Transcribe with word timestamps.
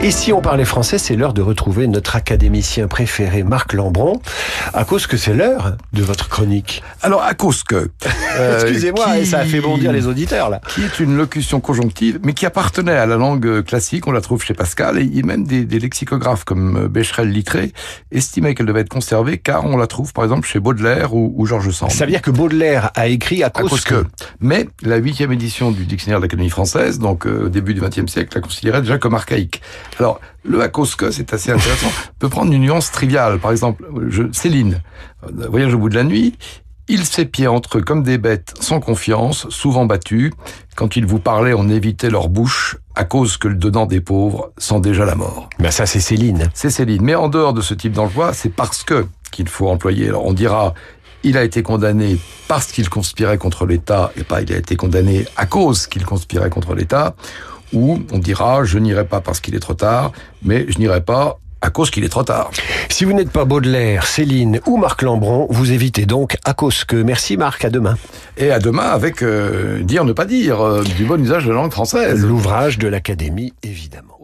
Et 0.00 0.12
si 0.12 0.32
on 0.32 0.40
parlait 0.40 0.64
français, 0.64 0.96
c'est 0.96 1.16
l'heure 1.16 1.32
de 1.32 1.42
retrouver 1.42 1.88
notre 1.88 2.14
académicien 2.14 2.86
préféré, 2.86 3.42
Marc 3.42 3.72
Lambron, 3.72 4.20
à 4.72 4.84
cause 4.84 5.08
que 5.08 5.16
c'est 5.16 5.34
l'heure 5.34 5.76
de 5.92 6.02
votre 6.04 6.28
chronique. 6.28 6.84
Alors, 7.02 7.20
à 7.24 7.34
cause 7.34 7.64
que... 7.64 7.90
Euh, 8.38 8.60
Excusez-moi, 8.62 9.16
qui... 9.18 9.26
ça 9.26 9.40
a 9.40 9.44
fait 9.44 9.60
bondir 9.60 9.90
les 9.90 10.06
auditeurs, 10.06 10.50
là. 10.50 10.60
Qui 10.68 10.82
est 10.82 11.00
une 11.00 11.16
locution 11.16 11.58
conjonctive, 11.58 12.20
mais 12.22 12.32
qui 12.32 12.46
appartenait 12.46 12.92
à 12.92 13.06
la 13.06 13.16
langue 13.16 13.64
classique, 13.64 14.06
on 14.06 14.12
la 14.12 14.20
trouve 14.20 14.40
chez 14.40 14.54
Pascal, 14.54 14.98
et 14.98 15.22
même 15.24 15.44
des, 15.44 15.64
des 15.64 15.80
lexicographes 15.80 16.44
comme 16.44 16.86
Becherel-Littré 16.86 17.72
estimaient 18.12 18.54
qu'elle 18.54 18.66
devait 18.66 18.82
être 18.82 18.88
conservée, 18.88 19.38
car 19.38 19.64
on 19.64 19.76
la 19.76 19.88
trouve, 19.88 20.12
par 20.12 20.22
exemple, 20.22 20.46
chez 20.46 20.60
Baudelaire 20.60 21.12
ou, 21.12 21.34
ou 21.36 21.44
Georges 21.44 21.72
Sand. 21.72 21.90
Ça 21.90 22.04
veut 22.04 22.12
dire 22.12 22.22
que 22.22 22.30
Baudelaire 22.30 22.92
a 22.94 23.08
écrit 23.08 23.42
à 23.42 23.50
cause, 23.50 23.66
à 23.66 23.68
cause 23.68 23.84
que... 23.84 23.94
que. 23.94 24.06
Mais 24.38 24.68
la 24.82 24.96
huitième 24.96 25.32
édition 25.32 25.72
du 25.72 25.86
dictionnaire 25.86 26.20
de 26.20 26.24
l'Académie 26.24 26.50
française, 26.50 27.00
donc 27.00 27.26
euh, 27.26 27.46
au 27.46 27.48
début 27.48 27.74
du 27.74 27.80
XXe 27.80 28.06
siècle, 28.06 28.30
la 28.36 28.40
considérait 28.40 28.80
déjà 28.80 28.96
comme 28.98 29.14
archaïque. 29.14 29.60
Alors, 29.98 30.20
le 30.44 30.60
à 30.60 30.68
cause 30.68 30.94
que, 30.94 31.10
c'est 31.10 31.32
assez 31.32 31.50
intéressant, 31.50 31.90
peut 32.18 32.28
prendre 32.28 32.52
une 32.52 32.62
nuance 32.62 32.90
triviale. 32.90 33.38
Par 33.38 33.50
exemple, 33.50 33.84
je, 34.08 34.24
Céline, 34.32 34.80
voyage 35.22 35.74
au 35.74 35.78
bout 35.78 35.88
de 35.88 35.94
la 35.94 36.04
nuit, 36.04 36.34
ils 36.88 37.04
s'épiaient 37.04 37.48
entre 37.48 37.78
eux 37.78 37.82
comme 37.82 38.02
des 38.02 38.16
bêtes, 38.16 38.54
sans 38.60 38.80
confiance, 38.80 39.48
souvent 39.50 39.84
battus. 39.84 40.32
Quand 40.74 40.96
ils 40.96 41.04
vous 41.04 41.18
parlaient, 41.18 41.52
on 41.52 41.68
évitait 41.68 42.08
leur 42.08 42.28
bouche, 42.28 42.78
à 42.94 43.04
cause 43.04 43.36
que 43.36 43.48
le 43.48 43.56
dedans 43.56 43.86
des 43.86 44.00
pauvres 44.00 44.52
sent 44.56 44.80
déjà 44.80 45.04
la 45.04 45.14
mort. 45.14 45.50
Ben 45.58 45.70
ça, 45.70 45.84
c'est 45.84 46.00
Céline. 46.00 46.48
C'est 46.54 46.70
Céline. 46.70 47.02
Mais 47.02 47.14
en 47.14 47.28
dehors 47.28 47.52
de 47.52 47.60
ce 47.60 47.74
type 47.74 47.92
d'emploi, 47.92 48.32
c'est 48.32 48.48
parce 48.48 48.84
que 48.84 49.06
qu'il 49.30 49.48
faut 49.48 49.68
employer. 49.68 50.08
Alors, 50.08 50.24
on 50.24 50.32
dira, 50.32 50.72
il 51.22 51.36
a 51.36 51.44
été 51.44 51.62
condamné 51.62 52.16
parce 52.46 52.72
qu'il 52.72 52.88
conspirait 52.88 53.38
contre 53.38 53.66
l'État, 53.66 54.10
et 54.16 54.24
pas 54.24 54.40
il 54.40 54.52
a 54.52 54.56
été 54.56 54.76
condamné 54.76 55.26
à 55.36 55.44
cause 55.44 55.86
qu'il 55.86 56.04
conspirait 56.06 56.50
contre 56.50 56.74
l'État, 56.74 57.14
ou 57.72 58.00
on 58.12 58.18
dira, 58.18 58.64
je 58.64 58.78
n'irai 58.78 59.04
pas 59.04 59.20
parce 59.20 59.40
qu'il 59.40 59.54
est 59.54 59.60
trop 59.60 59.74
tard, 59.74 60.12
mais 60.42 60.66
je 60.68 60.78
n'irai 60.78 61.00
pas 61.00 61.38
à 61.60 61.70
cause 61.70 61.90
qu'il 61.90 62.04
est 62.04 62.08
trop 62.08 62.22
tard. 62.22 62.50
Si 62.88 63.04
vous 63.04 63.12
n'êtes 63.12 63.30
pas 63.30 63.44
Baudelaire, 63.44 64.06
Céline 64.06 64.60
ou 64.66 64.76
Marc 64.76 65.02
Lambron, 65.02 65.46
vous 65.50 65.72
évitez 65.72 66.06
donc 66.06 66.36
à 66.44 66.54
cause 66.54 66.84
que. 66.84 66.96
Merci 66.96 67.36
Marc, 67.36 67.64
à 67.64 67.70
demain. 67.70 67.96
Et 68.36 68.50
à 68.50 68.58
demain 68.58 68.88
avec 68.88 69.22
euh, 69.22 69.82
dire 69.82 70.04
ne 70.04 70.12
pas 70.12 70.24
dire, 70.24 70.60
euh, 70.60 70.84
du 70.84 71.04
bon 71.04 71.20
usage 71.20 71.44
de 71.44 71.50
la 71.50 71.56
langue 71.56 71.72
française. 71.72 72.24
L'ouvrage 72.24 72.78
de 72.78 72.88
l'Académie, 72.88 73.52
évidemment. 73.62 74.14